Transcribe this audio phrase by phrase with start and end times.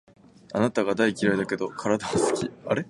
[0.51, 2.49] あなたが大嫌いだけど、体は好き